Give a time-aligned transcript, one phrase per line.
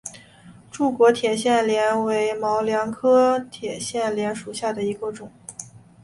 [0.71, 5.31] 柱果铁线莲为毛茛科铁线莲属下的一个种。